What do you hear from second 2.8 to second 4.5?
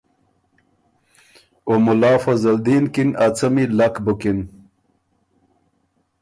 کی ن ا څمی لک بُکِن۔